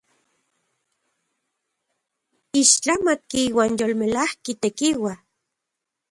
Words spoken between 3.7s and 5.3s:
yolmelajki tekiua!